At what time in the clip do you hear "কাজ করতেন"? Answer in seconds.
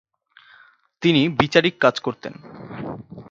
1.79-2.33